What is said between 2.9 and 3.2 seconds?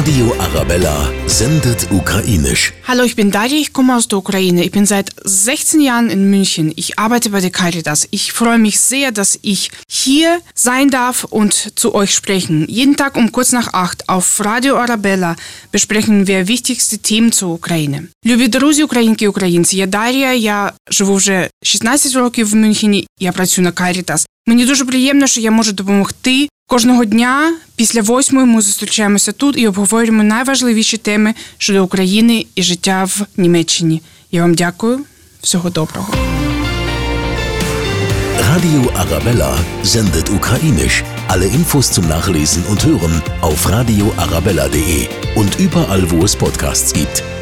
ich